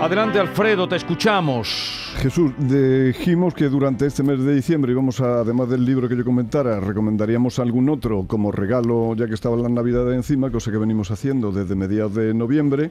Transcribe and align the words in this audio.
Adelante 0.00 0.38
Alfredo, 0.38 0.88
te 0.88 0.96
escuchamos. 0.96 2.14
Jesús, 2.16 2.52
dijimos 2.56 3.52
que 3.52 3.68
durante 3.68 4.06
este 4.06 4.22
mes 4.22 4.42
de 4.42 4.54
diciembre 4.54 4.92
íbamos 4.92 5.20
a, 5.20 5.40
además 5.40 5.68
del 5.68 5.84
libro 5.84 6.08
que 6.08 6.16
yo 6.16 6.24
comentara, 6.24 6.80
recomendaríamos 6.80 7.58
algún 7.58 7.90
otro 7.90 8.24
como 8.26 8.50
regalo, 8.50 9.14
ya 9.14 9.26
que 9.26 9.34
estaba 9.34 9.58
la 9.58 9.68
Navidad 9.68 10.10
encima, 10.14 10.50
cosa 10.50 10.70
que 10.70 10.78
venimos 10.78 11.10
haciendo 11.10 11.52
desde 11.52 11.74
mediados 11.74 12.14
de 12.14 12.32
noviembre. 12.32 12.90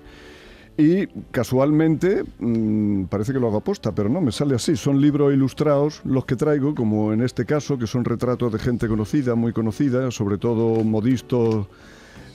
Y 0.77 1.07
casualmente, 1.31 2.23
mm, 2.37 3.05
parece 3.05 3.33
que 3.33 3.39
lo 3.39 3.47
hago 3.47 3.57
aposta, 3.57 3.91
pero 3.91 4.07
no, 4.07 4.21
me 4.21 4.31
sale 4.31 4.53
así. 4.53 4.75
Son 4.75 5.01
libros 5.01 5.33
ilustrados 5.33 6.01
los 6.05 6.25
que 6.25 6.35
traigo, 6.35 6.75
como 6.75 7.11
en 7.11 7.21
este 7.23 7.43
caso, 7.43 7.79
que 7.79 7.87
son 7.87 8.05
retratos 8.05 8.53
de 8.53 8.59
gente 8.59 8.87
conocida, 8.87 9.33
muy 9.33 9.51
conocida, 9.51 10.11
sobre 10.11 10.37
todo 10.37 10.83
modistos 10.83 11.65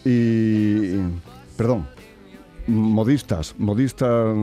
y... 0.05 0.97
Perdón, 1.57 1.87
modistas, 2.67 3.55
modistas, 3.59 4.37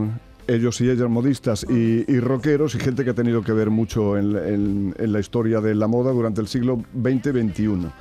ellos 0.48 0.82
y 0.82 0.90
ellas 0.90 1.10
modistas 1.10 1.66
y, 1.70 2.20
rockeros 2.20 2.76
y 2.76 2.80
gente 2.80 3.04
que 3.04 3.12
ha 3.12 3.16
tenido 3.16 3.44
que 3.44 3.54
ver 3.54 3.70
mucho 3.70 4.18
en 4.18 4.94
la 4.98 5.20
historia 5.20 5.62
de 5.62 5.76
la 5.76 5.88
moda 5.88 6.12
durante 6.12 6.42
el 6.42 6.48
siglo 6.48 6.82
XX-XXI. 6.94 7.92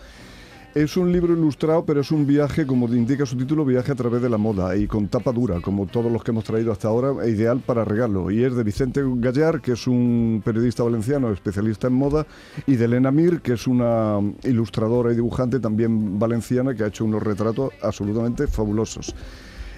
Es 0.73 0.97
un 0.97 1.11
libro 1.11 1.33
ilustrado, 1.33 1.85
pero 1.85 2.01
es 2.01 2.13
un 2.13 2.29
viaje, 2.29 2.65
como 2.65 2.87
indica 2.87 3.27
su 3.27 3.37
título, 3.37 3.65
viaje 3.65 3.91
a 3.91 3.97
través 3.97 4.23
de 4.23 4.29
la 4.29 4.39
moda 4.39 4.77
y 4.77 4.87
con 4.87 5.09
tapa 5.09 5.33
dura, 5.33 5.61
como 5.61 5.87
todos 5.87 6.13
los 6.13 6.23
que 6.23 6.31
hemos 6.31 6.45
traído 6.45 6.71
hasta 6.71 6.87
ahora, 6.87 7.25
e 7.25 7.31
ideal 7.31 7.59
para 7.59 7.85
regalo. 7.85 8.31
Y 8.31 8.45
es 8.45 8.55
de 8.55 8.63
Vicente 8.63 9.03
Gallar, 9.05 9.61
que 9.61 9.73
es 9.73 9.89
un 9.89 10.41
periodista 10.45 10.85
valenciano 10.85 11.33
especialista 11.33 11.89
en 11.89 11.95
moda, 11.95 12.25
y 12.69 12.77
de 12.77 12.85
Elena 12.85 13.11
Mir, 13.11 13.41
que 13.41 13.55
es 13.55 13.67
una 13.67 14.21
ilustradora 14.45 15.11
y 15.11 15.17
dibujante 15.17 15.59
también 15.59 16.21
valenciana, 16.21 16.73
que 16.73 16.85
ha 16.85 16.87
hecho 16.87 17.05
unos 17.05 17.25
retratos 17.25 17.73
absolutamente 17.83 18.47
fabulosos. 18.47 19.13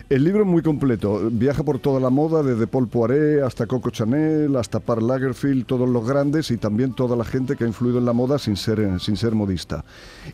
El 0.09 0.25
libro 0.25 0.43
es 0.43 0.47
muy 0.47 0.63
completo, 0.63 1.29
viaja 1.31 1.63
por 1.63 1.79
toda 1.79 1.99
la 1.99 2.11
moda, 2.11 2.43
desde 2.43 2.67
Paul 2.67 2.89
Poiret 2.89 3.43
hasta 3.43 3.67
Coco 3.67 3.91
Chanel, 3.91 4.55
hasta 4.57 4.81
Karl 4.81 5.07
Lagerfeld, 5.07 5.65
todos 5.65 5.89
los 5.89 6.07
grandes 6.07 6.51
y 6.51 6.59
también 6.59 6.93
toda 6.93 7.17
la 7.17 7.25
gente 7.25 7.57
que 7.57 7.65
ha 7.65 7.67
influido 7.67 7.99
en 7.99 8.05
la 8.05 8.13
moda 8.13 8.39
sin 8.39 8.57
ser, 8.57 9.01
sin 9.01 9.17
ser 9.17 9.35
modista. 9.35 9.85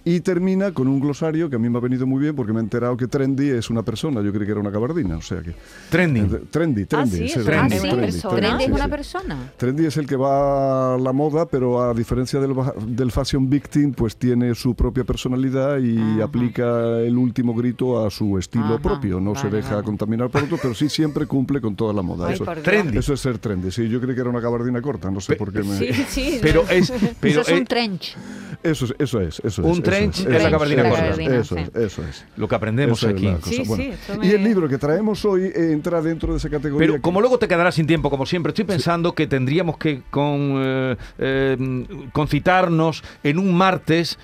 Y 0.05 0.21
termina 0.21 0.73
con 0.73 0.89
un 0.89 0.99
glosario 1.01 1.49
que 1.49 1.57
a 1.57 1.59
mí 1.59 1.69
me 1.69 1.79
ha 1.79 1.81
venido 1.81 2.07
muy 2.07 2.21
bien 2.21 2.35
porque 2.35 2.53
me 2.53 2.59
he 2.59 2.63
enterado 2.63 2.97
que 2.97 3.07
Trendy 3.07 3.51
es 3.51 3.71
una 3.71 3.83
persona, 3.83 4.21
yo 4.21 4.33
creí 4.33 4.47
que 4.47 4.53
era 4.53 4.61
una 4.61 4.71
gabardina, 4.71 5.17
o 5.17 5.23
sea 5.23 5.43
que... 5.43 5.55
Trending. 5.91 6.25
Eh, 6.25 6.41
Trendy, 6.51 6.85
trendy. 6.87 7.17
sí, 7.17 7.25
es 7.39 7.45
trendy, 7.45 7.77
es 7.77 7.83
una 7.83 7.93
trendy, 7.93 8.07
persona. 8.07 8.37
trendy, 8.37 8.49
¿Trendy 8.49 8.65
es 8.65 8.71
una 8.71 8.85
sí. 8.85 8.91
persona? 8.91 9.53
Trendy 9.57 9.87
es 9.87 9.97
el 9.97 10.07
que 10.07 10.17
va 10.17 10.95
a 10.95 10.99
la 10.99 11.13
moda, 11.13 11.47
pero 11.47 11.83
a 11.83 11.95
diferencia 11.95 12.41
del, 12.41 12.55
del 12.89 13.13
Fashion 13.13 13.49
Victim, 13.49 13.93
pues 13.93 14.17
tiene 14.17 14.55
su 14.55 14.75
propia 14.75 15.05
personalidad 15.05 15.79
y 15.79 15.99
Ajá. 15.99 16.25
aplica 16.25 16.99
el 17.01 17.17
último 17.17 17.55
grito 17.55 18.05
a 18.05 18.11
su 18.11 18.39
estilo 18.39 18.65
Ajá, 18.65 18.79
propio. 18.79 19.21
No 19.21 19.35
se 19.35 19.45
vale, 19.45 19.58
deja 19.59 19.83
contaminar 19.83 20.29
por 20.31 20.43
otro, 20.43 20.59
pero 20.61 20.75
sí 20.75 20.89
siempre 20.89 21.27
cumple 21.27 21.61
con 21.61 21.77
toda 21.77 21.93
la 21.93 22.03
moda. 22.03 22.29
Ay, 22.29 22.35
eso. 22.35 22.45
Trendy. 22.63 22.99
eso 22.99 23.13
es 23.15 23.21
ser 23.21 23.39
trendy. 23.39 23.71
Sí, 23.71 23.89
yo 23.89 24.01
creí 24.01 24.15
que 24.15 24.21
era 24.23 24.31
una 24.31 24.41
gabardina 24.41 24.81
corta, 24.83 25.11
no 25.11 25.21
sé 25.21 25.37
por 25.37 25.53
qué 25.53 25.63
me... 25.63 25.77
Sí, 25.79 25.93
sí. 26.09 26.39
Pero 26.43 26.65
es- 26.69 26.93
pero 27.21 27.41
Eso 27.41 27.41
es 27.43 27.49
un 27.57 27.63
es- 27.63 27.69
trench. 27.69 28.17
Eso 28.63 28.87
es, 28.87 28.95
eso 28.99 29.21
es, 29.21 29.41
eso 29.45 29.63
Un 29.63 29.77
es. 29.79 29.83
trench 29.85 30.19
eso 30.21 30.31
es 30.31 30.43
la 30.43 30.51
gabardina 30.51 30.83
eso 30.83 30.91
corta. 30.91 31.05
Gabardina, 31.05 31.37
Eso 31.37 31.57
es, 31.57 31.69
eso 31.77 32.03
es. 32.03 32.25
Lo 32.37 32.49
que 32.49 32.55
aprendemos 32.57 33.05
aquí. 33.05 33.29
Sí, 33.45 33.63
Bueno, 33.65 33.85
sí, 34.07 34.19
Y 34.23 34.31
el 34.33 34.43
libro 34.43 34.69
que 34.69 34.79
traemos 34.79 35.25
hoy 35.25 35.43
eh, 35.45 35.71
entra 35.73 36.03
dentro 36.03 36.33
de 36.33 36.39
esa 36.39 36.49
categoría. 36.51 36.79
Pero 36.87 36.95
que- 36.95 37.01
como 37.01 37.21
luego 37.21 37.39
te 37.39 37.47
quedarás 37.47 37.77
sin 37.77 37.87
tiempo, 37.87 38.11
como 38.11 38.27
siempre, 38.27 38.51
estoy 38.51 38.65
pensando 38.65 39.15
que 39.15 39.27
tendríamos 39.29 39.77
que 39.79 40.03
con, 40.11 40.55
eh, 40.57 40.97
eh, 41.19 41.87
concitarnos 42.13 43.03
en 43.23 43.39
un 43.39 43.55
martes 43.57 44.19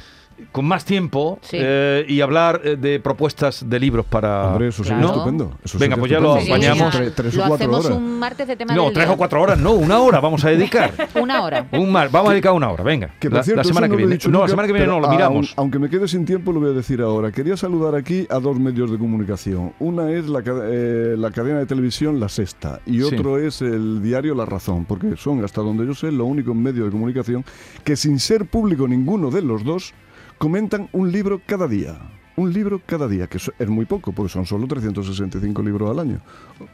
con 0.53 0.65
más 0.65 0.85
tiempo 0.85 1.39
Sí. 1.43 1.57
eh, 1.61 2.05
y 2.09 2.21
hablar 2.21 2.61
eh, 2.65 2.77
de 2.77 3.01
propuestas 3.01 3.69
de 3.69 3.81
libros 3.81 4.05
para... 4.07 4.49
Hombre, 4.49 4.69
eso 4.69 4.83
sería 4.85 4.99
Claro. 5.01 5.15
estupendo. 5.15 5.59
Eso 5.65 5.79
Venga, 5.79 5.97
sería 5.97 6.01
pues 6.01 6.11
ya 6.13 6.21
lo 6.21 6.35
apañamos. 6.35 6.95
Tres, 6.95 7.15
tres 7.15 7.35
o 7.35 7.39
cuatro 7.39 7.55
hacemos 7.55 7.87
horas. 7.87 7.99
un 7.99 8.19
martes 8.19 8.49
de 8.49 8.57
tema 8.57 8.75
No, 8.75 8.85
del 8.85 8.93
tres 8.95 9.07
día. 9.07 9.15
o 9.15 9.17
cuatro 9.17 9.43
horas, 9.43 9.59
no, 9.59 9.73
una 9.73 9.99
hora 10.01 10.21
vamos 10.21 10.45
a 10.45 10.51
dedicar. 10.51 10.93
Una 11.21 11.43
hora. 11.43 11.67
Un 11.73 11.91
mar, 11.93 12.09
vamos 12.11 12.31
a 12.31 12.33
dedicar 12.33 12.53
una 12.53 12.71
hora, 12.71 12.83
venga. 12.85 13.11
Que 13.19 13.29
la, 13.31 13.43
cierto, 13.43 13.59
la 13.63 13.65
semana 13.65 13.89
que 13.89 13.97
viene. 13.97 14.19
No, 14.29 14.43
la 14.43 14.49
semana 14.49 14.67
que 14.67 14.73
viene 14.73 14.87
no, 14.89 15.01
lo 15.01 15.07
aun- 15.07 15.11
miramos. 15.17 15.55
aunque 15.57 15.79
me 15.79 15.89
quede 15.89 16.07
sin 16.09 16.25
tiempo, 16.25 16.53
lo 16.53 16.61
voy 16.61 16.71
a 16.71 16.73
decir 16.73 17.01
ahora. 17.01 17.31
Quería 17.33 17.57
saludar 17.57 17.95
aquí 17.95 18.27
a 18.31 18.39
dos 18.39 18.59
medios 18.59 18.91
de 18.91 18.99
comunicación. 18.99 19.73
Una 19.79 20.11
es 20.11 20.27
la, 20.29 20.43
eh, 20.47 21.15
la 21.17 21.31
cadena 21.31 21.59
de 21.61 21.67
televisión 21.67 22.21
La 22.21 22.29
Sexta 22.29 22.81
y 22.87 22.99
Sí. 22.99 23.03
otro 23.03 23.39
es 23.39 23.63
el 23.63 24.03
diario 24.03 24.35
La 24.35 24.45
Razón, 24.45 24.85
porque 24.85 25.17
son, 25.17 25.45
hasta 25.45 25.61
donde 25.61 25.87
yo 25.87 25.95
sé, 25.95 26.11
los 26.13 26.27
únicos 26.27 26.55
medios 26.55 26.87
de 26.87 26.91
comunicación 26.93 27.45
que 27.85 27.97
sin 27.97 28.19
ser 28.19 28.47
público 28.47 28.87
ninguno 28.89 29.31
de 29.31 29.43
los 29.43 29.65
dos, 29.65 29.93
comentan 30.39 30.89
un 30.93 31.13
libro 31.13 31.41
cada 31.47 31.67
día. 31.69 31.99
Un 32.37 32.53
libro 32.53 32.81
cada 32.85 33.07
día, 33.07 33.29
que 33.29 33.37
eso 33.39 33.53
es 33.59 33.69
muy 33.69 33.85
poco, 33.85 34.11
porque 34.13 34.33
son 34.33 34.45
solo 34.45 34.67
365 34.67 35.63
libros 35.63 35.89
al 35.91 36.01
año. 36.01 36.21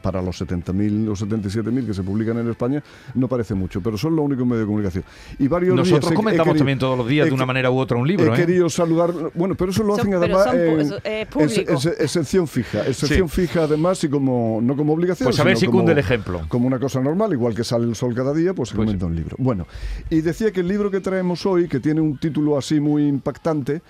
Para 0.03 0.22
los 0.22 0.41
70.000 0.41 1.09
o 1.09 1.12
77.000 1.15 1.87
que 1.87 1.93
se 1.94 2.03
publican 2.03 2.38
en 2.38 2.48
España, 2.48 2.82
no 3.15 3.28
parece 3.28 3.54
mucho, 3.54 3.82
pero 3.82 3.98
son 3.98 4.16
los 4.16 4.25
únicos 4.25 4.47
medios 4.47 4.60
de 4.60 4.66
comunicación. 4.66 5.04
Y 5.38 5.48
varios 5.48 5.75
días 5.75 5.88
Nosotros 5.88 6.10
he- 6.10 6.15
he 6.15 6.16
comentamos 6.16 6.47
querido- 6.54 6.59
también 6.60 6.78
todos 6.78 6.97
los 6.98 7.06
días 7.09 7.26
he 7.26 7.31
de 7.31 7.34
una 7.34 7.44
manera 7.47 7.71
u 7.71 7.78
otra 7.78 7.98
un 7.98 8.09
libro, 8.09 8.32
He 8.32 8.34
¿eh? 8.34 8.41
querido 8.47 8.71
saludar, 8.71 9.12
bueno, 9.34 9.54
pero 9.54 9.71
eso 9.71 9.82
lo 9.82 9.94
hacen 9.97 10.15
además 10.15 10.47
en, 10.54 10.81
eso, 10.81 10.98
eh, 11.04 11.26
público. 11.31 11.72
en- 11.72 11.92
excepción 12.04 12.47
fija, 12.48 12.87
excepción 12.87 13.28
Sí. 13.28 13.42
fija 13.42 13.65
además 13.65 14.03
y 14.04 14.09
como 14.09 14.60
no 14.62 14.77
como 14.77 14.94
obligación, 14.94 15.27
Pues 15.27 15.41
a 15.41 15.44
ver 15.44 15.59
si 15.59 15.66
como- 15.66 15.81
cunde 15.81 15.92
el 15.92 15.98
ejemplo. 15.98 16.41
como 16.48 16.66
una 16.66 16.78
cosa 16.78 17.00
normal, 17.00 17.32
igual 17.34 17.54
que 17.54 17.65
sale 17.65 17.84
el 17.84 17.94
sol 17.97 18.15
cada 18.15 18.32
día, 18.32 18.54
pues 18.54 18.71
se 18.71 18.77
Pues 18.77 18.87
comenta 18.87 19.04
un 19.06 19.15
libro. 19.15 19.37
Bueno, 19.38 19.66
y 20.09 20.22
decía 20.22 20.53
que 20.53 20.60
el 20.60 20.69
libro 20.69 20.91
que 20.91 21.00
traemos 21.00 21.44
hoy, 21.44 21.69
que 21.69 21.81
tiene 21.81 22.00
un 22.00 22.16
título 22.19 22.56
así 22.56 22.81
muy 22.81 23.06
impactante, 23.06 23.82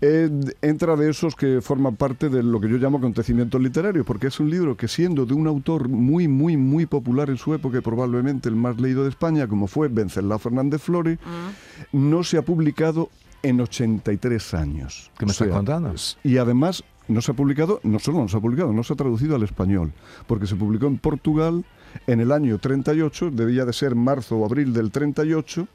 eh, 0.00 0.30
entra 0.62 0.94
de 0.96 1.12
esos 1.18 1.34
que 1.34 1.60
forman 1.60 1.96
parte 1.96 2.28
de 2.28 2.42
lo 2.42 2.60
que 2.60 2.68
yo 2.68 2.76
llamo 2.76 2.98
acontecimientos 2.98 3.60
literarios, 3.60 4.06
porque 4.06 4.28
es 4.28 4.38
un 4.38 4.50
libro 4.50 4.76
que 4.76 4.86
siendo 4.88 5.26
de 5.26 5.34
un 5.34 5.46
autor 5.48 5.88
muy, 5.88 6.28
muy, 6.28 6.56
muy 6.56 6.86
popular 6.86 7.28
en 7.28 7.36
su 7.36 7.52
época, 7.54 7.78
y 7.78 7.80
probablemente 7.80 8.48
el 8.48 8.54
más 8.54 8.80
leído 8.80 9.02
de 9.02 9.10
España, 9.10 9.48
como 9.48 9.66
fue 9.66 9.88
Venceslao 9.88 10.38
Fernández 10.38 10.80
Flores, 10.80 11.18
Ah. 11.26 11.50
no 11.92 12.22
se 12.22 12.38
ha 12.38 12.42
publicado 12.42 13.10
en 13.42 13.60
83 13.60 14.54
años. 14.54 15.10
¿Qué 15.18 15.26
me 15.26 15.32
estás 15.32 15.48
contando? 15.48 15.92
Y 16.22 16.38
además 16.38 16.84
no 17.08 17.20
se 17.20 17.32
ha 17.32 17.34
publicado, 17.34 17.80
no 17.82 17.98
solo 17.98 18.18
no 18.18 18.28
se 18.28 18.36
ha 18.36 18.40
publicado, 18.40 18.72
no 18.72 18.84
se 18.84 18.92
ha 18.92 18.96
traducido 18.96 19.34
al 19.34 19.42
español, 19.42 19.92
porque 20.26 20.46
se 20.46 20.54
publicó 20.56 20.86
en 20.86 20.98
Portugal 20.98 21.64
en 22.06 22.20
el 22.20 22.30
año 22.32 22.58
38, 22.58 23.30
debía 23.32 23.64
de 23.64 23.72
ser 23.72 23.94
marzo 23.94 24.36
o 24.36 24.44
abril 24.44 24.72
del 24.72 24.90
38, 24.90 25.66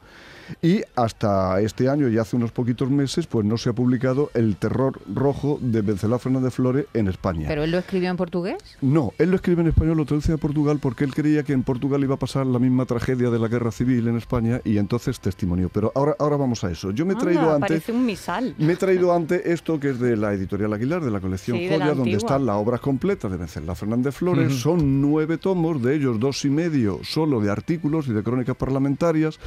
y 0.62 0.82
hasta 0.96 1.60
este 1.60 1.88
año 1.88 2.08
y 2.08 2.18
hace 2.18 2.36
unos 2.36 2.52
poquitos 2.52 2.90
meses, 2.90 3.26
pues 3.26 3.44
no 3.44 3.56
se 3.58 3.70
ha 3.70 3.72
publicado 3.72 4.30
El 4.34 4.56
terror 4.56 5.00
rojo 5.12 5.58
de 5.60 5.82
Venceslao 5.82 6.18
Fernández 6.18 6.54
Flores 6.54 6.86
en 6.94 7.08
España. 7.08 7.46
¿Pero 7.48 7.64
él 7.64 7.70
lo 7.70 7.78
escribió 7.78 8.10
en 8.10 8.16
portugués? 8.16 8.56
No, 8.80 9.12
él 9.18 9.30
lo 9.30 9.36
escribe 9.36 9.62
en 9.62 9.68
español, 9.68 9.96
lo 9.96 10.04
traduce 10.04 10.32
a 10.32 10.36
Portugal 10.36 10.78
porque 10.80 11.04
él 11.04 11.14
creía 11.14 11.42
que 11.42 11.52
en 11.52 11.62
Portugal 11.62 12.02
iba 12.02 12.14
a 12.14 12.18
pasar 12.18 12.46
la 12.46 12.58
misma 12.58 12.86
tragedia 12.86 13.30
de 13.30 13.38
la 13.38 13.48
guerra 13.48 13.70
civil 13.70 14.08
en 14.08 14.16
España 14.16 14.60
y 14.64 14.78
entonces 14.78 15.20
testimonió. 15.20 15.68
Pero 15.68 15.92
ahora, 15.94 16.16
ahora 16.18 16.36
vamos 16.36 16.64
a 16.64 16.70
eso. 16.70 16.90
Yo 16.90 17.06
me 17.06 17.14
he 17.14 17.16
traído 17.16 17.42
Anda, 17.42 17.54
antes... 17.54 17.68
Parece 17.70 17.92
un 17.92 18.06
misal. 18.06 18.54
Me 18.58 18.74
he 18.74 18.76
traído 18.76 19.12
ante 19.12 19.52
esto 19.52 19.80
que 19.80 19.90
es 19.90 20.00
de 20.00 20.16
la 20.16 20.32
editorial 20.32 20.72
Aguilar, 20.72 21.04
de 21.04 21.10
la 21.10 21.20
colección 21.20 21.56
Sí, 21.56 21.64
de 21.64 21.78
la 21.78 21.86
Joya, 21.86 21.96
donde 21.96 22.12
están 22.12 22.46
las 22.46 22.56
obras 22.56 22.80
completas 22.80 23.30
de 23.30 23.36
Venceslao 23.36 23.74
Fernández 23.74 24.14
Flores. 24.14 24.54
Son 24.54 25.00
nueve 25.00 25.38
tomos, 25.38 25.82
de 25.82 25.94
ellos 25.94 26.18
dos 26.20 26.44
y 26.44 26.50
medio 26.50 27.00
solo 27.02 27.40
de 27.40 27.50
artículos 27.50 28.08
y 28.08 28.12
de 28.12 28.22
crónicas 28.22 28.56
parlamentarias 28.56 29.38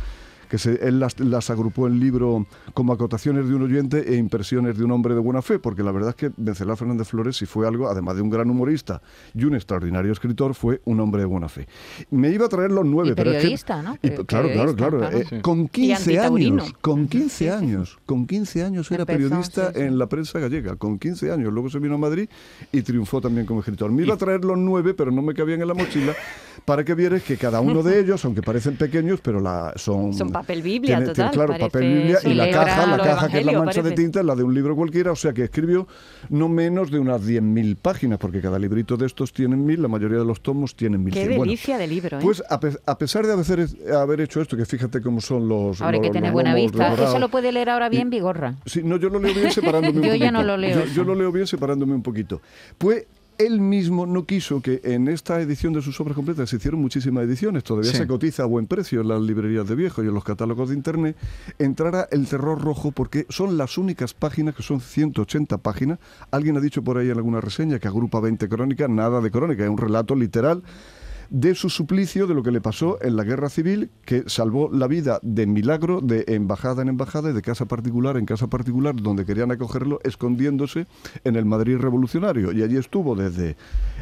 que 0.50 0.58
se, 0.58 0.88
él 0.88 1.00
las, 1.00 1.20
las 1.20 1.50
agrupó 1.50 1.88
en 1.88 2.00
libro 2.00 2.46
como 2.74 2.94
acotaciones 2.94 3.48
de 3.48 3.56
un 3.56 3.64
oyente 3.64 4.14
e 4.14 4.18
impresiones 4.18 4.78
de 4.78 4.84
un 4.84 4.92
hombre 4.92 5.14
de 5.14 5.20
buena 5.20 5.42
fe, 5.42 5.60
porque 5.60 5.84
la 5.84 5.92
verdad 5.92 6.10
es 6.12 6.16
que 6.16 6.32
Venceslao 6.38 6.76
Fernández 6.76 7.08
Flores, 7.08 7.36
si 7.38 7.46
fue 7.46 7.68
algo, 7.68 7.90
además 7.90 8.16
de 8.16 8.22
un 8.22 8.30
gran 8.30 8.50
humorista 8.50 9.02
y 9.34 9.44
un 9.46 9.56
extraordinario 9.56 10.12
escritor, 10.12 10.54
fue 10.56 10.82
un 10.86 11.00
hombre 11.00 11.22
de 11.22 11.26
buena 11.28 11.50
fe. 11.50 11.68
Me 12.12 12.30
iba 12.32 12.46
a 12.46 12.50
traer 12.50 12.72
los 12.72 12.86
nueve, 12.86 13.12
Y 13.12 13.14
pero 13.16 13.32
es 13.32 13.36
que- 13.38 13.42
periodista, 13.42 13.82
¿no? 13.82 13.96
y- 14.02 14.10
claro, 14.10 14.26
claro, 14.26 14.48
periodista, 14.48 14.76
claro. 14.78 14.98
claro. 15.00 15.18
eh, 15.18 15.26
Sí. 15.30 15.40
Con 15.42 15.68
15 15.68 15.94
antitaurino. 16.20 16.64
años, 16.64 16.76
con 16.82 17.08
15 17.08 17.52
años, 17.52 17.98
con 18.06 18.26
15 18.28 18.64
años 18.64 18.92
era 18.92 19.02
Empezó, 19.04 19.18
periodista 19.18 19.68
sí, 19.68 19.74
sí. 19.76 19.82
en 19.82 19.98
la 19.98 20.08
prensa 20.08 20.40
gallega, 20.40 20.76
con 20.76 20.98
15 21.00 21.32
años. 21.32 21.52
Luego 21.54 21.70
se 21.70 21.80
vino 21.80 21.96
a 21.96 21.98
Madrid 21.98 22.30
y 22.72 22.82
triunfó 22.82 23.20
también 23.22 23.46
como 23.46 23.60
escritor. 23.60 23.92
Me 23.92 24.04
iba 24.04 24.14
a 24.14 24.18
traer 24.18 24.46
los 24.46 24.58
nueve, 24.58 24.94
pero 24.94 25.12
no 25.12 25.22
me 25.22 25.34
cabían 25.34 25.62
en 25.62 25.68
la 25.68 25.74
mochila, 25.74 26.14
para 26.66 26.84
que 26.84 26.94
vieres 26.96 27.24
que 27.24 27.38
cada 27.38 27.62
uno 27.62 27.84
de 27.84 28.00
ellos, 28.02 28.24
aunque 28.26 28.42
parecen 28.42 28.76
pequeños, 28.76 29.20
pero 29.22 29.40
la, 29.40 29.74
son, 29.76 30.14
Son 30.14 30.32
papel 30.32 30.62
Biblia, 30.62 30.98
tiene- 30.98 31.14
tiene, 31.14 31.30
total, 31.30 31.32
claro, 31.32 31.48
parece 31.50 31.66
papel 31.70 31.94
Biblia 31.94 32.20
y 32.24 32.34
la 32.34 32.50
caja, 32.52 32.86
la 32.88 32.98
los 32.98 33.06
caja 33.08 33.28
que 33.30 33.40
es 33.40 33.46
la 33.46 33.52
mancha 33.54 33.82
de 33.82 33.90
parece. 33.90 34.02
tinta, 34.02 34.24
la 34.24 34.36
de 34.36 34.44
un 34.44 34.54
libro 34.54 34.76
cualquiera, 34.76 35.12
o 35.12 35.16
sea 35.16 35.34
que 35.34 35.44
escribió 35.44 35.88
no 36.30 36.50
menos 36.50 36.92
de 36.92 37.00
unas 37.00 37.22
10.000 37.22 37.76
páginas, 37.78 38.20
porque 38.20 38.42
cada 38.42 38.60
librito 38.60 38.98
de 38.98 39.06
estos 39.06 39.32
tienen 39.34 39.66
mil, 39.66 39.82
la 39.82 39.88
mayoría 39.88 40.18
de 40.20 40.26
los 40.26 40.42
tomos 40.42 40.76
tienen 40.76 41.04
mil. 41.04 41.14
Qué 41.14 41.26
Bueno, 41.28 41.44
delicia 41.44 41.78
de 41.78 41.88
libro, 41.88 42.18
¿eh? 42.20 42.22
Pues 42.24 42.44
a, 42.50 42.60
pe- 42.60 42.78
a 42.86 42.98
pesar 42.98 43.26
de 43.26 43.34
haber, 43.34 43.68
haber 43.96 44.22
hecho 44.22 44.42
esto, 44.42 44.58
que 44.58 44.66
fíjate 44.66 45.02
cómo 45.02 45.22
son 45.22 45.48
los. 45.48 45.82
ahora 45.82 45.96
hay 45.96 46.02
que 46.02 46.08
los- 46.08 46.14
tener 46.14 46.30
los 46.30 46.34
buena 46.34 46.54
vista. 46.56 46.94
Eso 46.94 47.20
lo 47.20 47.30
puede 47.30 47.52
leer 47.52 47.70
ahora 47.70 47.90
bien 47.90 48.10
Vigorra. 48.10 48.56
Sí, 48.66 48.82
no, 48.84 48.98
yo 48.98 49.10
lo 49.10 49.20
leo 49.20 49.34
bien 49.34 49.52
separándome 49.52 49.98
un 49.98 50.04
Yo 50.04 50.10
poquito. 50.10 50.26
ya 50.26 50.32
no 50.32 50.44
lo 50.44 50.58
leo 50.58 50.86
Yo, 50.86 50.94
yo 50.94 51.04
lo 51.04 51.16
leo 51.16 51.32
bien 51.32 51.48
separándome 51.48 51.94
un 51.94 52.02
poquito. 52.04 52.42
Pues 52.78 53.06
él 53.38 53.62
mismo 53.62 54.06
no 54.06 54.26
quiso 54.26 54.62
que 54.62 54.82
en 54.84 55.08
esta 55.08 55.40
edición 55.42 55.74
de 55.74 55.82
sus 55.82 56.00
obras 56.00 56.16
completas 56.16 56.50
se 56.50 56.56
hicieron 56.58 56.82
muchísimas 56.82 57.24
ediciones, 57.26 57.64
todavía 57.64 57.92
Sí. 57.92 57.98
se 57.98 58.08
cotiza 58.08 58.44
a 58.44 58.46
buen 58.46 58.68
precio 58.68 59.02
en 59.02 59.08
las 59.10 59.22
librerías 59.22 59.68
de 59.68 59.76
viejo 59.76 60.04
y 60.04 60.08
en 60.08 60.14
los 60.14 60.24
catálogos 60.24 60.70
de 60.70 60.76
internet, 60.76 61.16
entrara 61.60 62.08
el 62.12 62.28
terror 62.28 62.62
rojo 62.62 62.92
porque 62.92 63.26
son 63.30 63.58
las 63.58 63.78
únicas 63.78 64.14
páginas, 64.14 64.56
que 64.56 64.64
son 64.64 64.82
180 64.82 65.58
páginas. 65.60 66.00
Alguien 66.32 66.58
ha 66.58 66.60
dicho 66.62 66.84
por 66.84 66.98
ahí 66.98 67.10
en 67.10 67.18
alguna 67.18 67.42
reseña 67.42 67.80
que 67.80 67.88
agrupa 67.88 68.20
20 68.20 68.48
crónicas, 68.50 68.90
nada 68.90 69.22
de 69.22 69.32
crónica, 69.32 69.64
es 69.64 69.70
un 69.70 69.78
relato 69.78 70.16
literal 70.16 70.64
de 71.30 71.56
su 71.56 71.70
suplicio, 71.70 72.28
de 72.28 72.34
lo 72.34 72.44
que 72.44 72.52
le 72.52 72.62
pasó 72.62 72.98
en 73.02 73.16
la 73.16 73.24
guerra 73.24 73.50
civil, 73.50 73.90
que 74.06 74.24
salvó 74.28 74.70
la 74.72 74.88
vida 74.88 75.20
de 75.22 75.46
milagro, 75.46 76.02
de 76.02 76.26
embajada 76.28 76.82
en 76.82 76.90
embajada 76.90 77.30
y 77.30 77.34
de 77.34 77.42
casa 77.42 77.66
particular 77.66 78.18
en 78.18 78.26
casa 78.26 78.48
particular, 78.48 78.96
donde 78.96 79.26
querían 79.26 79.52
acogerlo, 79.52 80.00
escondiéndose 80.04 80.88
en 81.24 81.36
el 81.36 81.46
Madrid 81.46 81.78
revolucionario. 81.78 82.52
Y 82.52 82.64
allí 82.64 82.78
estuvo 82.78 83.16
desde 83.16 83.56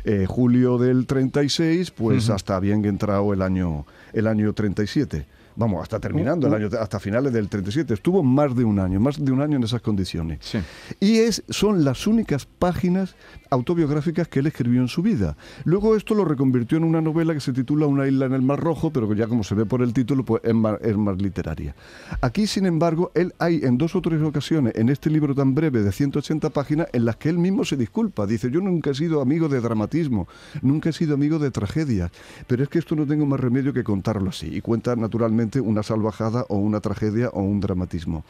eh, 0.03 0.25
julio 0.27 0.77
del 0.77 1.07
36, 1.07 1.91
pues 1.91 2.29
hasta 2.29 2.59
bien 2.59 2.83
entrado 2.85 3.33
el 3.33 3.41
año, 3.41 3.85
el 4.13 4.27
año 4.27 4.53
37. 4.53 5.25
Vamos, 5.55 5.81
hasta 5.81 5.99
terminando 5.99 6.47
el 6.47 6.53
año, 6.53 6.69
hasta 6.79 6.99
finales 6.99 7.31
del 7.31 7.47
37. 7.47 7.93
Estuvo 7.93 8.21
más 8.23 8.55
de 8.55 8.65
un 8.65 8.79
año, 8.79 8.99
más 8.99 9.23
de 9.23 9.31
un 9.31 9.41
año 9.41 9.57
en 9.57 9.63
esas 9.63 9.81
condiciones. 9.81 10.39
Sí. 10.41 10.59
Y 10.99 11.19
es, 11.19 11.43
son 11.49 11.85
las 11.85 12.07
únicas 12.07 12.45
páginas 12.45 13.15
autobiográficas 13.49 14.27
que 14.27 14.39
él 14.39 14.47
escribió 14.47 14.81
en 14.81 14.87
su 14.87 15.01
vida. 15.01 15.37
Luego 15.63 15.95
esto 15.95 16.13
lo 16.13 16.25
reconvirtió 16.25 16.77
en 16.77 16.83
una 16.83 16.99
novela 16.99 17.33
que 17.33 17.39
se 17.39 17.53
titula 17.53 17.87
Una 17.87 18.05
isla 18.05 18.25
en 18.25 18.33
el 18.33 18.41
Mar 18.41 18.59
Rojo, 18.59 18.91
pero 18.91 19.07
que 19.07 19.15
ya 19.15 19.27
como 19.27 19.43
se 19.43 19.55
ve 19.55 19.65
por 19.65 19.81
el 19.81 19.93
título, 19.93 20.25
pues 20.25 20.41
es 20.43 20.53
más, 20.53 20.79
es 20.81 20.97
más 20.97 21.21
literaria. 21.21 21.73
Aquí, 22.21 22.47
sin 22.47 22.65
embargo, 22.65 23.11
él 23.15 23.33
hay 23.39 23.61
en 23.63 23.77
dos 23.77 23.95
o 23.95 24.01
tres 24.01 24.21
ocasiones, 24.21 24.73
en 24.75 24.89
este 24.89 25.09
libro 25.09 25.33
tan 25.33 25.55
breve 25.55 25.83
de 25.83 25.91
180 25.91 26.49
páginas, 26.49 26.87
en 26.91 27.05
las 27.05 27.15
que 27.15 27.29
él 27.29 27.37
mismo 27.37 27.63
se 27.63 27.77
disculpa. 27.77 28.25
Dice, 28.25 28.51
yo 28.51 28.59
nunca 28.59 28.89
he 28.89 28.95
sido 28.95 29.21
amigo 29.21 29.47
de 29.47 29.61
dramatismo, 29.61 30.27
nunca 30.61 30.89
he 30.89 30.93
sido 30.93 31.13
amigo 31.13 31.39
de 31.39 31.51
tragedias, 31.51 32.11
pero 32.47 32.63
es 32.63 32.69
que 32.69 32.79
esto 32.79 32.95
no 32.95 33.05
tengo 33.05 33.25
más 33.25 33.39
remedio 33.39 33.71
que 33.71 33.83
contarlo 33.83 34.29
así. 34.29 34.47
Y 34.53 34.61
cuenta 34.61 34.95
naturalmente 34.95 35.44
una 35.61 35.83
salvajada 35.83 36.45
o 36.49 36.57
una 36.57 36.81
tragedia 36.81 37.29
o 37.29 37.41
un 37.41 37.59
dramatismo. 37.59 38.23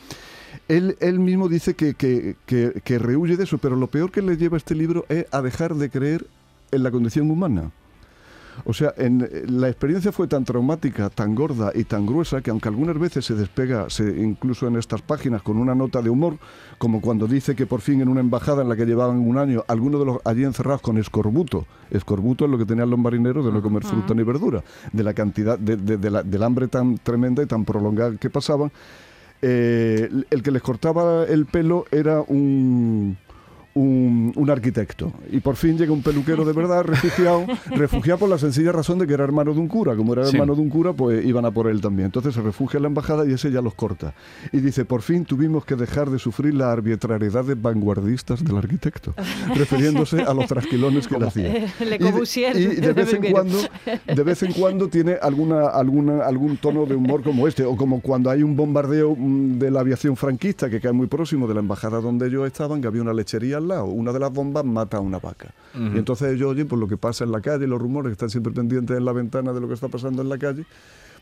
Él, 0.68 0.98
él 1.00 1.20
mismo 1.20 1.50
dice 1.50 1.76
que, 1.76 1.94
que, 1.94 2.36
que, 2.46 2.82
que 2.84 3.00
rehuye 3.00 3.38
de 3.38 3.44
eso, 3.44 3.58
pero 3.58 3.76
lo 3.76 3.88
peor 3.88 4.12
que 4.12 4.22
le 4.22 4.38
lleva 4.38 4.58
este 4.58 4.76
libro 4.76 5.06
es 5.10 5.26
a 5.32 5.42
dejar 5.42 5.76
de 5.76 5.90
creer 5.90 6.28
en 6.72 6.84
la 6.84 6.92
condición 6.92 7.30
humana. 7.30 7.72
O 8.64 8.74
sea, 8.74 8.94
en, 8.98 9.28
la 9.48 9.68
experiencia 9.68 10.12
fue 10.12 10.28
tan 10.28 10.46
traumática, 10.46 11.10
tan 11.10 11.36
gorda 11.36 11.72
y 11.76 11.84
tan 11.84 12.06
gruesa 12.06 12.42
que 12.42 12.50
aunque 12.52 12.70
algunas 12.70 12.98
veces 12.98 13.26
se 13.26 13.36
despega, 13.36 13.90
se, 13.90 14.04
incluso 14.22 14.68
en 14.68 14.78
estas 14.78 15.02
páginas, 15.02 15.42
con 15.42 15.58
una 15.58 15.76
nota 15.76 16.02
de 16.02 16.10
humor, 16.10 16.38
como 16.78 17.02
cuando 17.02 17.28
dice 17.28 17.56
que 17.56 17.66
por 17.66 17.82
fin 17.82 18.02
en 18.02 18.08
una 18.08 18.22
embajada 18.22 18.62
en 18.62 18.70
la 18.70 18.76
que 18.76 18.86
llevaban 18.86 19.18
un 19.20 19.38
año, 19.38 19.64
algunos 19.68 20.00
de 20.00 20.06
los 20.06 20.18
allí 20.24 20.44
encerrados 20.46 20.82
con 20.82 20.98
escorbuto, 20.98 21.66
escorbuto 21.92 22.46
es 22.46 22.52
lo 22.52 22.58
que 22.58 22.66
tenían 22.66 22.90
los 22.90 23.00
marineros 23.00 23.46
de 23.46 23.52
no 23.52 23.62
comer 23.62 23.84
fruta 23.84 24.14
ni 24.14 24.24
verdura, 24.24 24.64
de 24.94 25.04
la 25.04 25.14
cantidad, 25.14 25.60
de, 25.60 25.76
de- 25.78 25.98
de 25.98 26.10
la- 26.12 26.24
del 26.24 26.42
hambre 26.44 26.68
tan 26.68 26.98
tremenda 26.98 27.44
y 27.44 27.46
tan 27.48 27.66
prolongada 27.66 28.16
que 28.18 28.30
pasaban, 28.30 28.72
eh, 29.42 30.10
el 30.30 30.42
que 30.42 30.52
les 30.52 30.62
cortaba 30.62 31.24
el 31.26 31.46
pelo 31.46 31.86
era 31.92 32.22
un, 32.22 33.18
un, 33.76 34.32
un 34.36 34.50
arquitecto. 34.50 35.12
Y 35.32 35.42
por 35.42 35.58
fin 35.58 35.78
llega 35.78 35.92
un 35.92 36.02
peluquero 36.02 36.46
de 36.46 36.54
verdad, 36.54 36.84
refugiado, 36.84 37.46
refugiado 37.72 38.20
por 38.20 38.30
la 38.30 38.38
sencilla 38.38 38.72
razón 38.72 39.00
de 39.00 39.06
que 39.06 39.14
era 39.14 39.26
hermano 39.26 39.54
de 39.54 39.60
un 39.60 39.68
cura. 39.68 39.96
Como 39.96 40.14
era 40.14 40.26
Sí. 40.26 40.36
hermano 40.38 40.56
de 40.56 40.62
un 40.62 40.70
cura, 40.70 40.94
pues 40.94 41.26
iban 41.26 41.44
a 41.46 41.52
por 41.52 41.68
él 41.68 41.82
también. 41.82 42.06
Entonces 42.06 42.34
se 42.34 42.42
refugia 42.42 42.78
en 42.78 42.84
la 42.84 42.88
embajada 42.88 43.28
y 43.28 43.34
ese 43.34 43.52
ya 43.52 43.62
los 43.62 43.74
corta. 43.76 44.14
Y 44.54 44.60
dice, 44.60 44.86
por 44.86 45.02
fin 45.02 45.26
tuvimos 45.26 45.66
que 45.66 45.76
dejar 45.76 46.10
de 46.10 46.20
sufrir 46.20 46.54
la 46.54 46.72
arbitrariedad 46.72 47.44
vanguardistas 47.58 48.44
del 48.46 48.58
arquitecto, 48.58 49.14
refiriéndose 49.56 50.22
a 50.22 50.34
los 50.34 50.48
trasquilones 50.48 51.08
que 51.08 51.20
le 51.20 51.28
hacía. 51.28 51.74
Le 51.82 52.00
Y 52.00 52.64
Y, 52.64 52.66
de 52.82 52.94
vez 52.94 53.14
en 53.14 53.32
cuando, 53.32 53.58
de 54.08 54.24
vez 54.24 54.42
en 54.44 54.54
cuando 54.54 54.88
tiene 54.88 55.18
alguna, 55.22 55.68
alguna, 55.68 56.26
algún 56.26 56.56
tono 56.58 56.86
de 56.86 56.96
humor 56.96 57.24
como 57.24 57.46
este, 57.48 57.66
o 57.66 57.76
como 57.76 58.00
cuando 58.00 58.30
hay 58.30 58.42
un 58.42 58.56
bombardeo 58.56 59.16
mm, 59.18 59.60
de 59.60 59.70
la 59.72 59.82
aviación 59.82 60.16
franquista 60.16 60.70
que 60.70 60.80
cae 60.80 60.94
muy 60.94 61.08
próximo 61.08 61.46
de 61.48 61.54
la 61.56 61.60
embajada 61.60 62.00
donde 62.00 62.28
ellos 62.28 62.48
estaban, 62.48 62.82
que 62.82 62.88
había 62.88 63.02
una 63.02 63.14
lechería 63.14 63.60
al 63.66 63.70
lado. 63.70 63.86
Una 63.86 64.14
de 64.14 64.20
las 64.20 64.32
bombas 64.32 64.64
mata 64.64 64.98
a 64.98 65.00
una 65.00 65.20
vaca. 65.20 65.54
Y 65.74 65.98
entonces 65.98 66.34
ellos 66.34 66.52
oyen 66.52 66.68
por 66.68 66.80
lo 66.80 66.88
que 66.88 66.96
pasa 66.96 67.26
en 67.26 67.32
la 67.34 67.42
calle, 67.42 67.68
los 67.68 67.82
rumores 67.82 68.10
que 68.10 68.14
están 68.14 68.30
siempre 68.30 68.54
pendientes 68.54 68.96
en 68.98 69.04
la 69.04 69.12
ventana 69.12 69.52
de 69.52 69.60
lo 69.60 69.68
que 69.68 69.74
está 69.74 69.90
pasando 69.90 70.22
en 70.22 70.30
la 70.30 70.38
calle. 70.38 70.66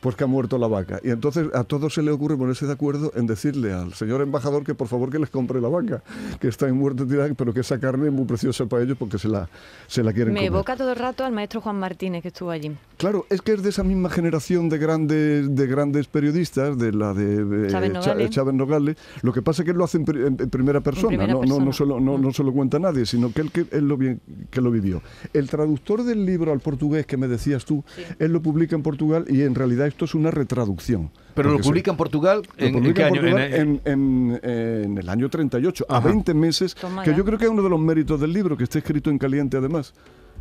Pues 0.04 0.16
que 0.18 0.26
ha 0.26 0.28
muerto 0.28 0.58
la 0.58 0.68
vaca. 0.68 1.00
Y 1.04 1.10
entonces 1.12 1.48
a 1.54 1.64
todos 1.64 1.94
se 1.94 2.02
le 2.04 2.12
ocurre 2.12 2.36
ponerse 2.38 2.66
de 2.68 2.74
acuerdo 2.74 3.12
en 3.16 3.26
decirle 3.26 3.72
al 3.74 3.94
señor 3.94 4.22
embajador 4.22 4.64
que 4.66 4.76
por 4.76 4.88
favor 4.90 5.10
que 5.10 5.18
les 5.18 5.30
compre 5.30 5.62
la 5.62 5.70
vaca, 5.70 6.04
que 6.42 6.50
está 6.50 6.68
en 6.68 6.76
muerte 6.76 7.06
tirada, 7.06 7.34
pero 7.36 7.54
que 7.54 7.62
esa 7.62 7.80
carne 7.80 8.08
es 8.08 8.14
muy 8.14 8.26
preciosa 8.26 8.66
para 8.66 8.84
ellos 8.84 8.98
porque 9.00 9.18
se 9.18 9.30
la, 9.30 9.48
se 9.88 10.04
la 10.04 10.12
quieren 10.12 10.34
Me 10.34 10.42
comer. 10.42 10.52
evoca 10.54 10.76
todo 10.76 10.92
el 10.92 10.98
rato 10.98 11.24
al 11.24 11.32
maestro 11.32 11.62
Juan 11.62 11.78
Martínez 11.80 12.22
que 12.22 12.28
estuvo 12.28 12.50
allí. 12.52 12.72
Claro, 12.98 13.26
es 13.30 13.42
que 13.42 13.54
es 13.54 13.64
de 13.64 13.70
esa 13.70 13.84
misma 13.84 14.10
generación 14.10 14.68
de 14.68 14.78
grandes, 14.78 15.56
de 15.56 15.68
grandes 15.68 16.08
periodistas, 16.08 16.78
de 16.78 16.92
la 16.92 17.14
de 17.14 17.68
eh, 17.68 17.70
Chávez 17.72 17.94
Nogales. 17.94 18.30
Chávez 18.30 18.54
Nogales. 18.54 18.98
Lo 19.22 19.32
que 19.32 19.42
pasa 19.42 19.62
es 19.62 19.66
que 19.66 19.72
él 19.72 19.78
lo 19.78 19.86
hace 19.86 20.00
en, 20.00 20.06
en- 20.10 20.38
en 20.42 20.50
primera 20.50 20.82
persona, 20.82 21.08
primera 21.08 21.32
no, 21.34 21.40
no, 21.40 21.46
no, 21.46 21.66
persona. 21.66 21.72
solo, 21.74 22.00
no, 22.02 22.18
no 22.18 22.34
se 22.34 22.44
lo 22.44 22.52
cuenta 22.52 22.78
nadie, 22.78 23.06
sino 23.06 23.32
que 23.32 23.40
él, 23.42 23.52
que, 23.52 23.66
él 23.72 23.88
lo, 23.88 23.98
que 23.98 24.62
lo 24.62 24.70
vivió. 24.70 25.02
El 25.34 25.50
traductor 25.50 26.04
del 26.04 26.26
libro 26.26 26.52
al 26.52 26.60
portugués 26.60 27.06
que 27.06 27.16
me 27.16 27.30
decías 27.30 27.64
tú, 27.64 27.84
él 28.20 28.34
lo 28.34 28.42
publica 28.42 28.76
en 28.76 28.84
Portugal 28.84 29.26
y 29.30 29.42
en 29.44 29.56
realidad 29.56 29.93
esto 29.94 30.06
es 30.06 30.16
una 30.16 30.30
retraducción. 30.32 31.10
Pero 31.36 31.52
lo 31.52 31.60
publica 31.60 31.90
en 31.92 31.98
Portugal. 31.98 32.42
¿En, 32.58 32.84
en 32.86 32.94
qué 32.94 33.04
año? 33.04 33.22
Portugal 33.22 33.54
En- 33.54 33.82
en, 33.86 34.40
en- 34.40 34.40
en 34.44 34.98
el 34.98 35.10
año 35.10 35.30
38, 35.30 35.86
a 35.88 35.98
Ajá. 35.98 36.08
20 36.10 36.34
meses, 36.34 36.76
Toma 36.76 37.04
que 37.04 37.12
ya. 37.12 37.18
yo 37.18 37.24
creo 37.26 37.38
que 37.40 37.46
es 37.46 37.52
uno 37.52 37.64
de 37.64 37.70
los 37.70 37.80
méritos 37.80 38.20
del 38.20 38.34
libro, 38.34 38.58
que 38.58 38.66
esté 38.66 38.80
escrito 38.80 39.10
en 39.10 39.18
caliente 39.18 39.58
además. 39.58 39.94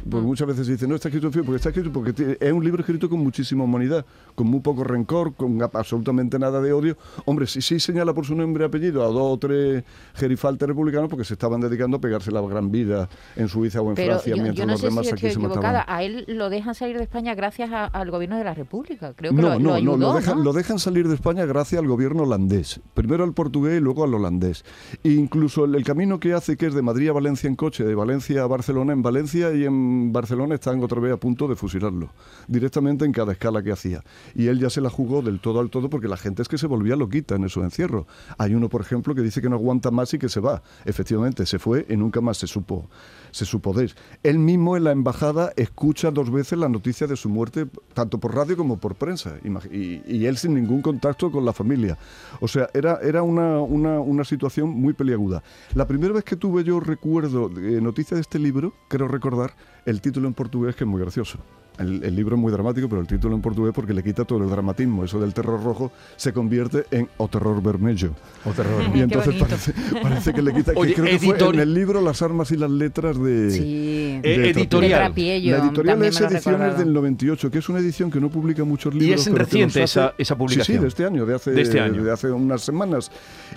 Mm. 0.04 0.10
Porque 0.10 0.26
muchas 0.26 0.46
veces 0.48 0.66
se 0.66 0.72
dice, 0.72 0.86
no 0.88 0.94
está 0.96 1.08
escrito 1.08 1.26
en 1.28 1.32
frío, 1.32 1.44
porque 1.44 1.56
está 1.56 1.68
escrito 1.68 1.92
porque 1.92 2.36
es 2.40 2.52
un 2.52 2.64
libro 2.64 2.80
escrito 2.80 3.08
con 3.08 3.20
muchísima 3.20 3.64
humanidad, 3.64 4.04
con 4.34 4.46
muy 4.46 4.60
poco 4.60 4.84
rencor, 4.84 5.34
con 5.34 5.60
absolutamente 5.62 6.38
nada 6.38 6.60
de 6.60 6.72
odio. 6.72 6.96
Hombre, 7.24 7.46
sí, 7.46 7.60
sí 7.62 7.78
señala 7.80 8.12
por 8.14 8.24
su 8.26 8.34
nombre 8.34 8.64
y 8.64 8.66
apellido 8.66 9.02
a 9.02 9.06
dos 9.06 9.34
o 9.34 9.38
tres 9.38 9.84
gerifaltes 10.14 10.66
republicanos 10.68 11.08
porque 11.08 11.24
se 11.24 11.34
estaban 11.34 11.60
dedicando 11.60 11.96
a 11.98 12.00
pegarse 12.00 12.30
la 12.30 12.40
gran 12.42 12.70
vida 12.70 13.08
en 13.36 13.48
Suiza 13.48 13.80
o 13.80 13.88
en 13.90 13.94
Pero 13.94 14.12
Francia, 14.12 14.34
yo, 14.36 14.42
mientras 14.42 14.58
yo 14.58 14.66
no 14.66 14.72
los 14.72 14.82
demás 14.82 15.06
si 15.06 15.12
aquí 15.12 15.30
se 15.30 15.38
mataban. 15.38 15.84
A 15.86 16.02
él 16.02 16.24
lo 16.28 16.50
dejan 16.50 16.74
salir 16.74 16.96
de 16.98 17.04
España 17.04 17.34
gracias 17.34 17.70
a- 17.72 17.86
al 17.86 18.10
gobierno 18.10 18.36
de 18.38 18.44
la 18.44 18.54
República. 18.54 19.12
Creo 19.14 19.30
que 19.34 19.36
No, 19.42 19.42
lo, 19.42 19.48
no, 19.50 19.58
lo 19.58 19.68
no, 19.70 19.74
ayudó, 19.74 19.96
lo 19.96 20.14
dejan, 20.14 20.38
¿no? 20.38 20.44
lo 20.44 20.52
dejan 20.52 20.78
salir 20.78 21.08
de 21.08 21.14
España 21.14 21.44
gracias 21.46 21.80
al 21.80 21.88
gobierno 21.88 22.24
holandés. 22.24 22.80
Primero 22.94 23.24
al 23.24 23.32
portugués 23.34 23.78
y 23.78 23.80
luego 23.80 24.04
al 24.04 24.14
holandés. 24.14 24.64
E 25.04 25.10
incluso 25.10 25.64
el, 25.64 25.74
el 25.74 25.84
camino 25.84 26.18
que 26.20 26.32
hace, 26.32 26.56
que 26.56 26.66
es 26.66 26.74
de 26.74 26.82
Madrid 26.82 27.08
a 27.08 27.12
Valencia 27.12 27.48
en 27.48 27.56
coche, 27.56 27.84
de 27.84 27.94
Valencia 27.94 28.42
a 28.42 28.46
Barcelona, 28.46 28.92
en 28.92 29.02
Valencia 29.02 29.52
y 29.52 29.64
en 29.64 29.91
Barcelona 30.12 30.54
están 30.54 30.82
otra 30.82 31.00
vez 31.00 31.12
a 31.12 31.16
punto 31.16 31.48
de 31.48 31.56
fusilarlo. 31.56 32.10
Directamente 32.48 33.04
en 33.04 33.12
cada 33.12 33.32
escala 33.32 33.62
que 33.62 33.72
hacía. 33.72 34.02
Y 34.34 34.46
él 34.46 34.58
ya 34.58 34.70
se 34.70 34.80
la 34.80 34.90
jugó 34.90 35.22
del 35.22 35.40
todo 35.40 35.60
al 35.60 35.70
todo 35.70 35.88
porque 35.90 36.08
la 36.08 36.16
gente 36.16 36.42
es 36.42 36.48
que 36.48 36.58
se 36.58 36.66
volvía 36.66 36.96
loquita 36.96 37.36
en 37.36 37.44
esos 37.44 37.62
encierros. 37.64 38.06
Hay 38.38 38.54
uno, 38.54 38.68
por 38.68 38.80
ejemplo, 38.80 39.14
que 39.14 39.22
dice 39.22 39.40
que 39.40 39.48
no 39.48 39.56
aguanta 39.56 39.90
más 39.90 40.12
y 40.14 40.18
que 40.18 40.28
se 40.28 40.40
va. 40.40 40.62
Efectivamente, 40.84 41.46
se 41.46 41.58
fue 41.58 41.86
y 41.88 41.96
nunca 41.96 42.20
más 42.20 42.38
se 42.38 42.46
supo, 42.46 42.88
se 43.30 43.44
supo 43.44 43.72
de 43.72 43.84
él. 43.84 43.92
Él 44.22 44.38
mismo 44.38 44.76
en 44.76 44.84
la 44.84 44.92
embajada 44.92 45.52
escucha 45.56 46.10
dos 46.10 46.30
veces 46.30 46.58
la 46.58 46.68
noticia 46.68 47.06
de 47.06 47.16
su 47.16 47.28
muerte, 47.28 47.66
tanto 47.94 48.18
por 48.18 48.34
radio 48.34 48.56
como 48.56 48.78
por 48.78 48.94
prensa. 48.94 49.36
Y, 49.42 50.26
él 50.26 50.36
sin 50.36 50.54
ningún 50.54 50.82
contacto 50.82 51.30
con 51.30 51.44
la 51.44 51.52
familia. 51.52 51.98
O 52.40 52.48
sea, 52.48 52.68
era, 52.74 52.98
era 53.02 53.22
una, 53.22 53.60
una, 53.60 54.00
una 54.00 54.24
situación 54.24 54.70
muy 54.70 54.92
peliaguda. 54.92 55.42
La 55.74 55.86
primera 55.86 56.12
vez 56.12 56.24
que 56.24 56.36
tuve 56.36 56.64
yo 56.64 56.80
recuerdo 56.80 57.50
eh, 57.58 57.80
noticia 57.80 58.14
de 58.14 58.20
este 58.20 58.38
libro, 58.38 58.72
creo 58.88 59.08
recordar 59.08 59.54
el 59.86 60.00
título 60.00 60.28
en 60.28 60.34
portugués 60.34 60.74
que 60.76 60.84
es 60.84 60.88
muy 60.90 61.00
gracioso. 61.00 61.38
El, 61.78 62.04
el 62.04 62.14
libro 62.14 62.36
es 62.36 62.40
muy 62.42 62.52
dramático, 62.52 62.86
pero 62.86 63.00
el 63.00 63.06
título 63.06 63.34
en 63.34 63.40
portugués 63.40 63.72
porque 63.74 63.94
le 63.94 64.02
quita 64.02 64.26
todo 64.26 64.44
el 64.44 64.50
dramatismo. 64.50 65.04
Eso 65.04 65.18
del 65.18 65.32
terror 65.32 65.64
rojo 65.64 65.90
se 66.16 66.30
convierte 66.34 66.84
en 66.90 67.08
o 67.16 67.28
terror 67.28 67.62
vermelho. 67.62 68.10
O 68.44 68.50
terror. 68.50 68.82
Y 68.94 69.00
entonces 69.00 69.34
parece, 69.36 69.72
parece 70.02 70.34
que 70.34 70.42
le 70.42 70.52
quita. 70.52 70.74
que 70.74 70.78
Oye, 70.78 70.92
creo 70.92 71.06
que 71.06 71.18
fue 71.18 71.38
en 71.48 71.60
el 71.60 71.72
libro 71.72 72.02
Las 72.02 72.20
armas 72.20 72.50
y 72.52 72.58
las 72.58 72.70
letras 72.70 73.18
de. 73.18 73.50
Sí. 73.50 73.60
Eh, 73.62 74.20
de 74.22 74.38
De 74.38 74.50
editorial. 74.50 75.00
Trapiello, 75.00 75.56
La 75.56 75.64
editorial 75.64 76.04
es 76.04 76.20
ediciones 76.20 76.76
del 76.78 76.92
98, 76.92 77.50
que 77.50 77.58
es 77.58 77.68
una 77.70 77.78
edición 77.78 78.10
que 78.10 78.20
no 78.20 78.28
publica 78.28 78.62
muchos 78.64 78.94
libros. 78.94 79.20
es 79.22 79.24
pero 79.24 79.36
que 79.38 79.42
reciente 79.44 79.82
hace- 79.82 80.00
esa- 80.00 80.14
esa 80.18 80.34
Sí, 80.34 80.38
publicación. 80.38 80.76
Sí, 80.76 80.82
de 80.82 80.88
este 80.88 81.04
año, 81.06 81.24
de 81.24 81.34
hace, 81.34 81.52
De 81.52 81.62
este 81.62 81.80
año. 81.80 82.04
de 82.04 82.12
hace 82.12 82.30
unas 82.30 82.60
semanas. 82.60 83.10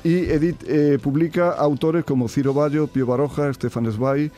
Y 0.06 0.14
edit, 0.20 0.64
eh, 0.68 1.00
publica 1.04 1.52
autores 1.52 2.06
como 2.06 2.30
Ciro 2.30 2.54
Bayo, 2.54 2.88
Pío 2.88 3.06
Baroja, 3.06 3.50
Estefan 3.50 3.92
Zweig, 3.92 4.32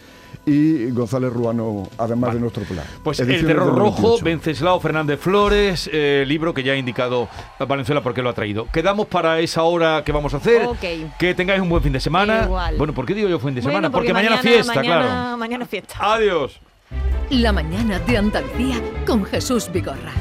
y 0.45 0.89
González 0.91 1.31
Ruano, 1.33 1.89
además 1.97 2.33
de 2.33 2.39
nuestro 2.39 2.63
plan. 2.63 2.85
Pues 3.03 3.19
Ediciones 3.19 3.41
El 3.41 3.47
Terror 3.47 3.75
Rojo, 3.77 4.01
28. 4.19 4.23
Venceslao 4.25 4.79
Fernández 4.79 5.19
Flores, 5.19 5.89
eh, 5.91 6.23
libro 6.27 6.53
que 6.53 6.63
ya 6.63 6.73
ha 6.73 6.75
indicado 6.77 7.27
Valenzuela 7.67 8.01
porque 8.01 8.21
lo 8.21 8.29
ha 8.29 8.33
traído. 8.33 8.67
Quedamos 8.71 9.07
para 9.07 9.39
esa 9.39 9.63
hora 9.63 10.03
que 10.05 10.11
vamos 10.11 10.33
a 10.33 10.37
hacer. 10.37 10.67
Que 11.19 11.33
tengáis 11.35 11.61
un 11.61 11.69
buen 11.69 11.83
fin 11.83 11.93
de 11.93 11.99
semana. 11.99 12.43
Igual. 12.45 12.77
Bueno, 12.77 12.93
¿por 12.93 13.05
qué 13.05 13.13
digo 13.13 13.27
yo 13.29 13.39
fin 13.39 13.55
de 13.55 13.61
semana? 13.61 13.89
Bueno, 13.89 13.91
porque, 13.91 14.13
mañana, 14.13 14.37
fiesta, 14.37 14.73
mañana- 14.75 15.01
claro. 15.01 15.37
Mañana 15.37 15.65
fiesta. 15.65 15.95
Adiós. 15.99 16.59
La 17.29 17.51
mañana 17.51 17.99
de 17.99 18.17
Andalucía 18.17 18.81
con 19.05 19.25
Jesús 19.25 19.69
Vigorra. 19.73 20.13